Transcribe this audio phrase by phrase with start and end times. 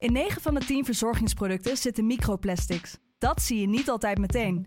[0.00, 2.96] In 9 van de 10 verzorgingsproducten zitten microplastics.
[3.18, 4.66] Dat zie je niet altijd meteen.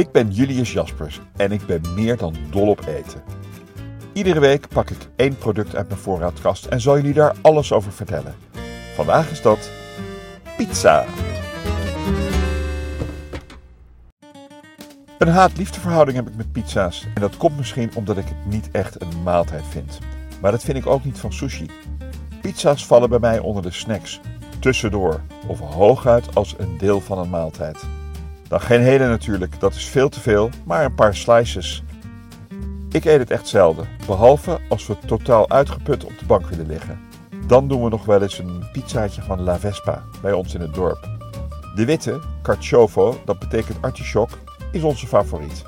[0.00, 3.22] Ik ben Julius Jaspers en ik ben meer dan dol op eten.
[4.12, 7.92] Iedere week pak ik één product uit mijn voorraadkast en zal jullie daar alles over
[7.92, 8.34] vertellen.
[8.94, 9.70] Vandaag is dat
[10.56, 11.04] pizza.
[15.18, 19.02] Een haat-liefdeverhouding heb ik met pizza's en dat komt misschien omdat ik het niet echt
[19.02, 19.98] een maaltijd vind.
[20.40, 21.70] Maar dat vind ik ook niet van sushi.
[22.40, 24.20] Pizza's vallen bij mij onder de snacks,
[24.58, 27.99] tussendoor of hooguit als een deel van een maaltijd.
[28.50, 31.82] Dan geen hele natuurlijk, dat is veel te veel, maar een paar slices.
[32.90, 37.00] Ik eet het echt zelden, behalve als we totaal uitgeput op de bank willen liggen.
[37.46, 40.74] Dan doen we nog wel eens een pizzaatje van La Vespa bij ons in het
[40.74, 41.08] dorp.
[41.74, 44.30] De witte, carciovo, dat betekent artichok,
[44.72, 45.62] is onze favoriet.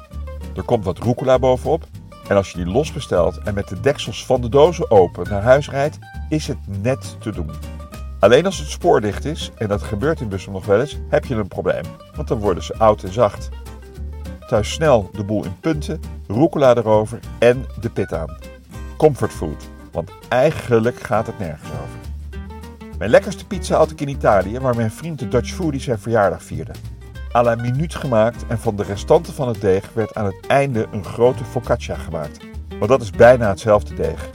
[0.56, 1.84] Er komt wat rucola bovenop
[2.28, 5.42] en als je die los bestelt en met de deksels van de dozen open naar
[5.42, 7.50] huis rijdt, is het net te doen.
[8.22, 11.24] Alleen als het spoor dicht is, en dat gebeurt in Bussum nog wel eens, heb
[11.24, 13.48] je een probleem, want dan worden ze oud en zacht.
[14.46, 18.36] Thuis snel de boel in punten, rucola erover en de pit aan.
[18.96, 21.98] Comfortfood, want eigenlijk gaat het nergens over.
[22.98, 26.42] Mijn lekkerste pizza had ik in Italië, waar mijn vriend de Dutch Foodie zijn verjaardag
[26.42, 26.72] vierde.
[27.36, 30.86] À la minuut gemaakt en van de restanten van het deeg werd aan het einde
[30.90, 32.38] een grote focaccia gemaakt.
[32.78, 34.30] Maar dat is bijna hetzelfde deeg.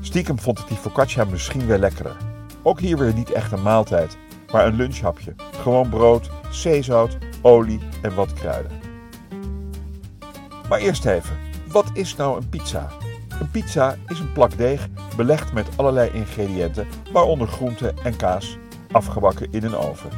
[0.00, 2.29] Stiekem vond ik die focaccia misschien wel lekkerder.
[2.62, 4.16] Ook hier weer niet echt een maaltijd,
[4.52, 5.34] maar een lunchhapje.
[5.62, 8.72] Gewoon brood, zeezout, olie en wat kruiden.
[10.68, 11.36] Maar eerst even,
[11.68, 12.88] wat is nou een pizza?
[13.40, 18.58] Een pizza is een plak deeg belegd met allerlei ingrediënten, waaronder groenten en kaas,
[18.90, 20.10] afgebakken in een oven.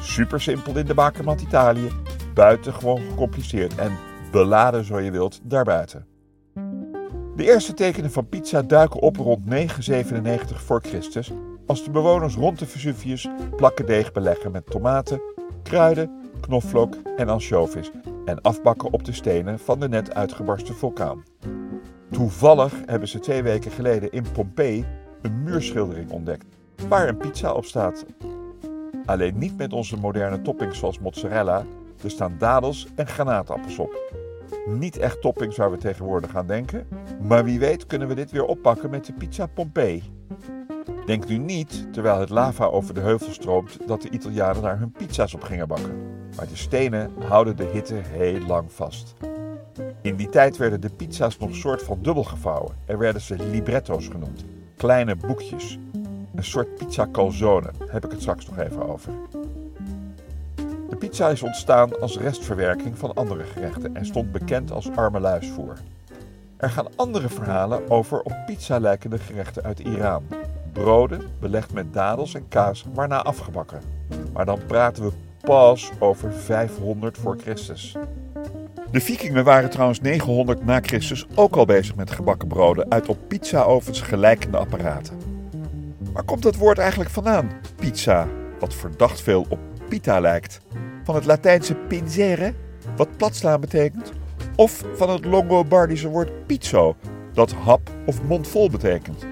[0.00, 1.88] Super simpel in de bakermat Italië,
[2.34, 3.96] buitengewoon gecompliceerd en
[4.30, 6.06] beladen zo je wilt daarbuiten.
[7.36, 11.32] De eerste tekenen van pizza duiken op rond 997 voor Christus,
[11.68, 15.20] als de bewoners rond de Vesuvius plakken deeg beleggen met tomaten,
[15.62, 17.90] kruiden, knoflook en ansjovis
[18.24, 21.22] en afbakken op de stenen van de net uitgebarsten vulkaan.
[22.10, 24.84] Toevallig hebben ze twee weken geleden in Pompeii
[25.22, 26.46] een muurschildering ontdekt
[26.88, 28.04] waar een pizza op staat.
[29.04, 31.64] Alleen niet met onze moderne toppings zoals mozzarella,
[32.02, 34.12] er staan dadels en granaatappels op.
[34.66, 36.86] Niet echt toppings waar we tegenwoordig aan denken,
[37.22, 40.02] maar wie weet kunnen we dit weer oppakken met de pizza Pompeii.
[41.08, 44.92] Denk nu niet, terwijl het lava over de heuvel stroomt, dat de Italianen daar hun
[44.92, 46.02] pizza's op gingen bakken.
[46.36, 49.14] Maar de stenen houden de hitte heel lang vast.
[50.02, 53.36] In die tijd werden de pizza's nog een soort van dubbel gevouwen en werden ze
[53.50, 54.44] libretto's genoemd.
[54.76, 55.78] Kleine boekjes.
[56.34, 59.12] Een soort pizza calzone, heb ik het straks nog even over.
[60.88, 65.78] De pizza is ontstaan als restverwerking van andere gerechten en stond bekend als armeluisvoer.
[66.56, 70.37] Er gaan andere verhalen over op pizza lijkende gerechten uit Iran.
[70.78, 73.80] Broden belegd met dadels en kaas, waarna afgebakken.
[74.32, 77.96] Maar dan praten we pas over 500 voor Christus.
[78.90, 83.18] De vikingen waren trouwens 900 na Christus ook al bezig met gebakken broden uit op
[83.28, 85.16] pizzaovens gelijkende apparaten.
[86.12, 87.50] Waar komt dat woord eigenlijk vandaan?
[87.76, 88.28] Pizza,
[88.60, 89.58] wat verdacht veel op
[89.88, 90.60] pita lijkt.
[91.04, 92.54] Van het Latijnse pinzere,
[92.96, 94.12] wat platslaan betekent.
[94.56, 96.96] Of van het Longobardische woord pizzo,
[97.32, 99.26] dat hap of mondvol betekent.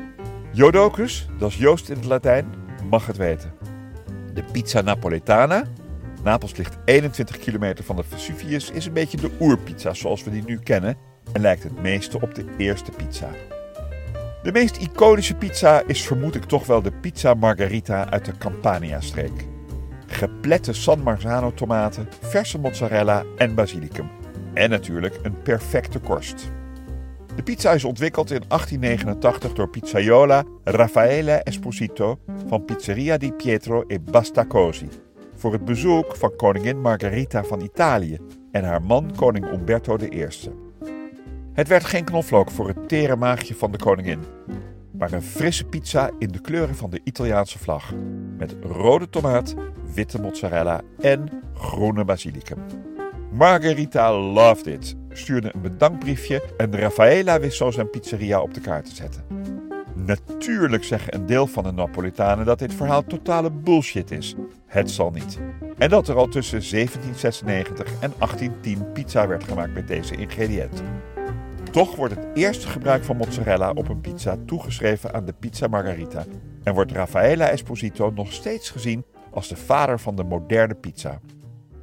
[0.56, 2.46] Jodocus, dat is Joost in het Latijn,
[2.90, 3.52] mag het weten.
[4.34, 5.64] De pizza napoletana,
[6.22, 10.42] Napels ligt 21 kilometer van de Vesuvius, is een beetje de oerpizza zoals we die
[10.46, 10.96] nu kennen
[11.32, 13.30] en lijkt het meeste op de eerste pizza.
[14.42, 19.46] De meest iconische pizza is vermoed ik toch wel de pizza margherita uit de Campania-streek.
[20.06, 24.10] Geplette San Marzano tomaten, verse mozzarella en basilicum.
[24.54, 26.50] En natuurlijk een perfecte korst.
[27.36, 32.18] De pizza is ontwikkeld in 1889 door pizzaiola Raffaele Esposito
[32.48, 34.88] van Pizzeria di Pietro e Bastacosi
[35.34, 38.18] voor het bezoek van koningin Margherita van Italië
[38.50, 40.26] en haar man koning Umberto I.
[41.52, 44.20] Het werd geen knoflook voor het tere maagje van de koningin,
[44.90, 47.92] maar een frisse pizza in de kleuren van de Italiaanse vlag.
[48.38, 49.54] Met rode tomaat,
[49.94, 52.58] witte mozzarella en groene basilicum.
[53.32, 58.84] Margherita loved it, stuurde een bedankbriefje en Raffaella wist zo zijn pizzeria op de kaart
[58.84, 59.24] te zetten.
[59.94, 64.34] Natuurlijk zeggen een deel van de Napolitanen dat dit verhaal totale bullshit is.
[64.66, 65.38] Het zal niet.
[65.78, 70.84] En dat er al tussen 1796 en 1810 pizza werd gemaakt met deze ingrediënten.
[71.70, 76.24] Toch wordt het eerste gebruik van mozzarella op een pizza toegeschreven aan de pizza margarita
[76.62, 81.20] en wordt Raffaella Esposito nog steeds gezien als de vader van de moderne pizza.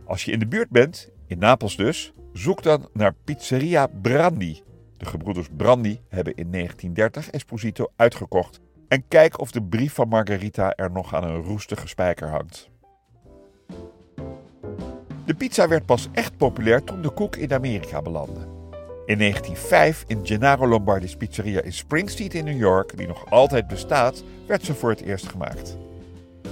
[0.05, 4.61] Als je in de buurt bent, in Napels dus, zoek dan naar Pizzeria Brandi.
[4.97, 10.73] De gebroeders Brandi hebben in 1930 Esposito uitgekocht en kijk of de brief van Margarita
[10.75, 12.69] er nog aan een roestige spijker hangt.
[15.25, 18.41] De pizza werd pas echt populair toen de koek in Amerika belandde.
[19.05, 23.67] In 1905 in Gennaro Lombardi's pizzeria in Spring Street in New York, die nog altijd
[23.67, 25.77] bestaat, werd ze voor het eerst gemaakt.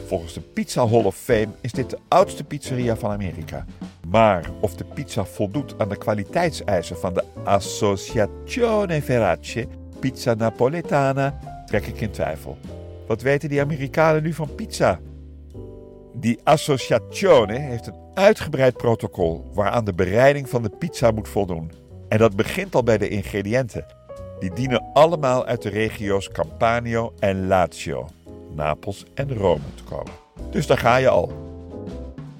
[0.06, 3.66] Volgens de Pizza Hall of Fame is dit de oudste pizzeria van Amerika.
[4.12, 9.68] Maar of de pizza voldoet aan de kwaliteitseisen van de Associazione Verace
[10.00, 12.58] Pizza Napoletana, trek ik in twijfel.
[13.08, 15.00] Wat weten die Amerikanen nu van pizza?
[16.14, 21.72] Die Associazione heeft een uitgebreid protocol waaraan de bereiding van de pizza moet voldoen.
[22.10, 23.86] En dat begint al bij de ingrediënten.
[24.40, 28.08] Die dienen allemaal uit de regio's Campania en Lazio,
[28.56, 30.14] Napels en Rome te komen.
[30.50, 31.32] Dus daar ga je al.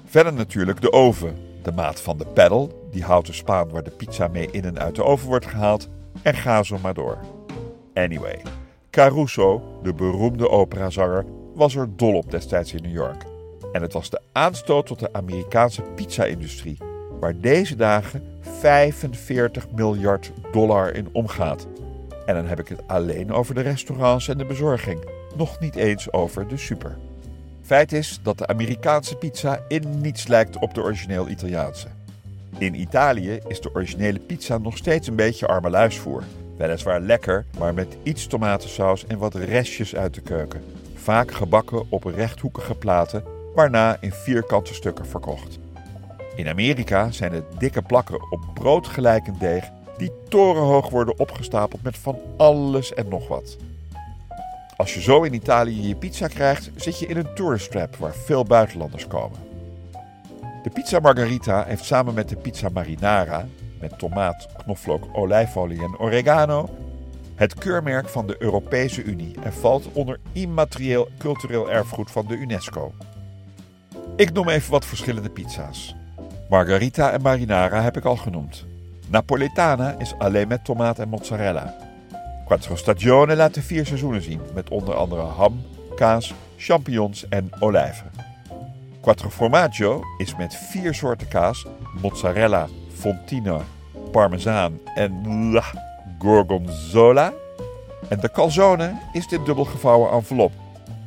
[0.04, 4.28] Verder natuurlijk de oven, de maat van de peddel, die houten spaan waar de pizza
[4.28, 5.88] mee in en uit de oven wordt gehaald,
[6.22, 7.18] en ga zo maar door.
[7.94, 8.42] Anyway,
[8.90, 11.24] Caruso, de beroemde operazanger,
[11.54, 13.24] was er dol op destijds in New York.
[13.72, 16.78] En het was de aanstoot tot de Amerikaanse pizza-industrie,
[17.20, 21.66] waar deze dagen 45 miljard dollar in omgaat.
[22.26, 25.04] En dan heb ik het alleen over de restaurants en de bezorging,
[25.36, 26.98] nog niet eens over de super.
[27.72, 31.86] Feit is dat de Amerikaanse pizza in niets lijkt op de origineel Italiaanse.
[32.58, 36.22] In Italië is de originele pizza nog steeds een beetje arme luisvoer.
[36.56, 40.64] Weliswaar lekker, maar met iets tomatensaus en wat restjes uit de keuken.
[40.94, 43.24] Vaak gebakken op rechthoekige platen,
[43.54, 45.58] waarna in vierkante stukken verkocht.
[46.34, 49.64] In Amerika zijn het dikke plakken op brood gelijkend deeg
[49.96, 53.56] die torenhoog worden opgestapeld met van alles en nog wat.
[54.82, 58.14] Als je zo in Italië je pizza krijgt, zit je in een tourist trap waar
[58.14, 59.38] veel buitenlanders komen.
[60.62, 63.46] De pizza margarita heeft samen met de pizza marinara,
[63.80, 66.68] met tomaat, knoflook, olijfolie en oregano,
[67.34, 72.92] het keurmerk van de Europese Unie en valt onder immaterieel cultureel erfgoed van de UNESCO.
[74.16, 75.94] Ik noem even wat verschillende pizza's.
[76.48, 78.64] Margarita en marinara heb ik al genoemd.
[79.08, 81.91] Napoletana is alleen met tomaat en mozzarella.
[82.52, 85.62] Quattro Stagione laat de vier seizoenen zien, met onder andere ham,
[85.94, 88.10] kaas, champignons en olijven.
[89.00, 91.66] Quattro Formaggio is met vier soorten kaas,
[92.02, 93.60] mozzarella, fontina,
[94.10, 95.22] parmezaan en
[96.18, 97.32] gorgonzola.
[98.08, 100.52] En de calzone is dit dubbelgevouwen envelop.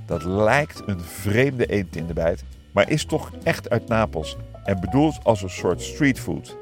[0.06, 4.80] Dat lijkt een vreemde eend in de bijt, maar is toch echt uit Napels en
[4.80, 6.56] bedoeld als een soort streetfood.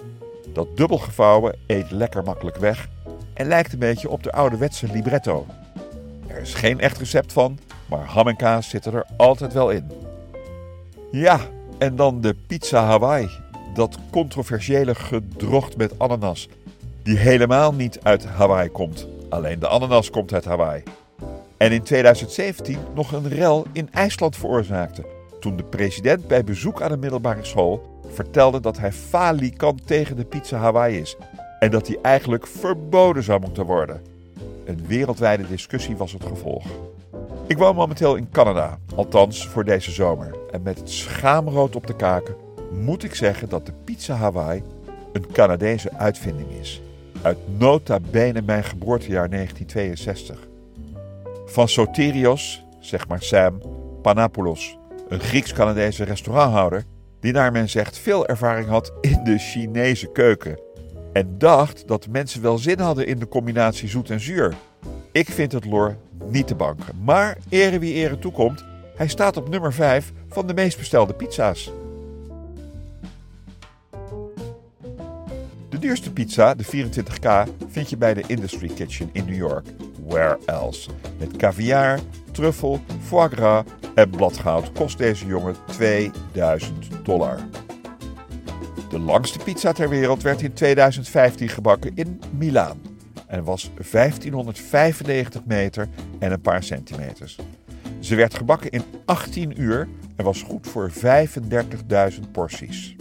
[0.54, 2.88] Dat dubbelgevouwen eet lekker makkelijk weg
[3.34, 5.46] en lijkt een beetje op de ouderwetse libretto.
[6.28, 9.92] Er is geen echt recept van, maar ham en kaas zitten er altijd wel in.
[11.12, 11.40] Ja,
[11.78, 13.30] en dan de pizza Hawaii.
[13.74, 16.50] Dat controversiële gedrocht met ananas,
[17.04, 19.08] die helemaal niet uit Hawaii komt.
[19.30, 20.84] Alleen de ananas komt uit Hawaii.
[21.58, 25.06] En in 2017 nog een rel in IJsland veroorzaakte.
[25.40, 30.26] Toen de president bij bezoek aan een middelbare school vertelde dat hij falikant tegen de
[30.26, 31.16] pizza Hawaii is
[31.64, 34.02] en dat die eigenlijk verboden zou moeten worden.
[34.66, 36.66] Een wereldwijde discussie was het gevolg.
[37.48, 40.36] Ik woon momenteel in Canada, althans voor deze zomer.
[40.52, 42.36] En met het schaamrood op de kaken
[42.72, 44.64] moet ik zeggen dat de pizza Hawaii
[45.14, 46.82] een Canadese uitvinding is.
[47.22, 50.48] Uit nota bene mijn geboortejaar 1962.
[51.46, 53.62] Van Soterios, zeg maar Sam,
[54.02, 54.78] Panapoulos,
[55.08, 56.84] een Grieks-Canadese restauranthouder
[57.20, 60.72] die naar men zegt veel ervaring had in de Chinese keuken
[61.14, 64.56] en dacht dat mensen wel zin hadden in de combinatie zoet en zuur.
[65.12, 65.98] Ik vind het lor
[66.30, 68.66] niet te banken, maar ere wie ere toekomt,
[68.96, 71.72] hij staat op nummer 5 van de meest bestelde pizza's.
[75.70, 79.66] De duurste pizza, de 24K, vind je bij de Industry Kitchen in New York.
[80.08, 80.90] Where else?
[81.20, 82.00] Met caviar,
[82.32, 83.64] truffel, foie gras
[83.96, 87.40] en bladgoud kost deze jongen 2000 dollar.
[88.94, 92.82] De langste pizza ter wereld werd in 2015 gebakken in Milaan
[93.28, 95.88] en was 1595 meter
[96.20, 97.38] en een paar centimeters.
[98.00, 101.00] Ze werd gebakken in 18 uur en was goed voor 35.000
[102.32, 102.96] porties.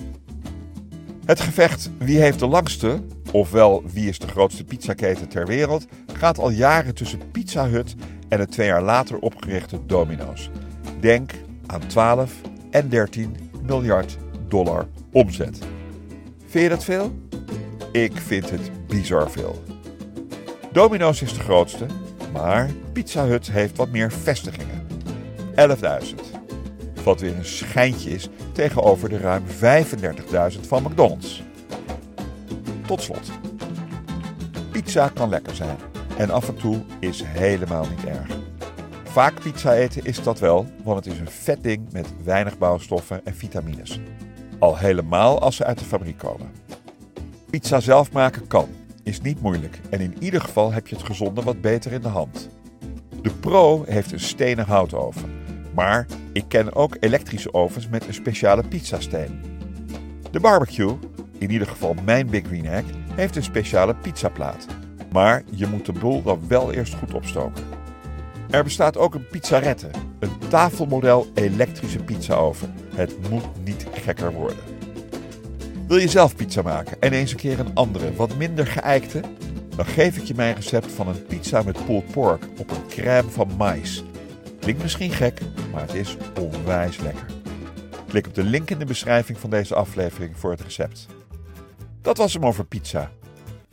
[1.24, 6.38] Het gevecht wie heeft de langste, ofwel wie is de grootste pizzaketen ter wereld, gaat
[6.38, 7.94] al jaren tussen Pizza Hut
[8.28, 10.50] en het twee jaar later opgerichte Domino's.
[11.00, 11.32] Denk
[11.66, 12.32] aan 12
[12.70, 14.18] en 13 miljard
[14.48, 15.58] dollar omzet.
[16.52, 17.12] Vind je dat veel?
[17.92, 19.62] Ik vind het bizar veel.
[20.72, 21.86] Domino's is de grootste,
[22.32, 24.86] maar Pizza Hut heeft wat meer vestigingen.
[25.54, 26.14] 11.000.
[27.04, 29.44] Wat weer een schijntje is tegenover de ruim
[30.54, 31.42] 35.000 van McDonald's.
[32.86, 33.30] Tot slot.
[34.70, 35.76] Pizza kan lekker zijn
[36.16, 38.36] en af en toe is helemaal niet erg.
[39.04, 43.20] Vaak pizza eten is dat wel, want het is een vet ding met weinig bouwstoffen
[43.24, 44.00] en vitamines.
[44.62, 46.50] Al helemaal als ze uit de fabriek komen.
[47.50, 48.68] Pizza zelf maken kan,
[49.02, 52.08] is niet moeilijk en in ieder geval heb je het gezonde wat beter in de
[52.08, 52.48] hand.
[53.22, 55.30] De Pro heeft een stenen houtoven,
[55.74, 59.40] maar ik ken ook elektrische ovens met een speciale pizzasteen.
[60.30, 60.98] De barbecue,
[61.38, 64.66] in ieder geval mijn Big Green Egg, heeft een speciale pizzaplaat.
[65.12, 67.64] Maar je moet de boel dan wel eerst goed opstoken.
[68.50, 72.74] Er bestaat ook een pizzarette, een tafelmodel elektrische pizzaoven.
[72.94, 74.58] Het moet niet gekker worden.
[75.86, 79.20] Wil je zelf pizza maken en eens een keer een andere, wat minder geëikte?
[79.76, 83.30] Dan geef ik je mijn recept van een pizza met pulled pork op een crème
[83.30, 84.04] van mais.
[84.60, 85.40] Klinkt misschien gek,
[85.72, 87.26] maar het is onwijs lekker.
[88.08, 91.06] Klik op de link in de beschrijving van deze aflevering voor het recept.
[92.00, 93.10] Dat was hem over pizza.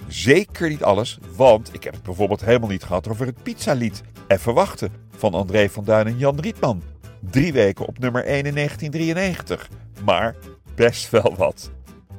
[0.08, 4.54] Zeker niet alles, want ik heb het bijvoorbeeld helemaal niet gehad over het pizzalied Even
[4.54, 6.82] wachten van André van Duin en Jan Rietman.
[7.20, 9.70] Drie weken op nummer 1 in 1993.
[10.04, 10.36] Maar
[10.76, 11.72] best wel wat.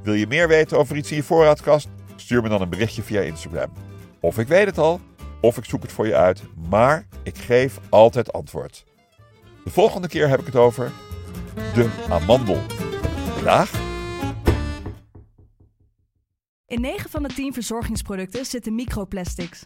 [0.03, 1.87] Wil je meer weten over iets in je voorraadkast?
[2.15, 3.71] Stuur me dan een berichtje via Instagram.
[4.19, 4.99] Of ik weet het al,
[5.41, 8.85] of ik zoek het voor je uit, maar ik geef altijd antwoord.
[9.63, 10.91] De volgende keer heb ik het over
[11.73, 12.57] de amandel.
[13.43, 13.71] Dag.
[16.65, 19.65] In 9 van de 10 verzorgingsproducten zitten microplastics.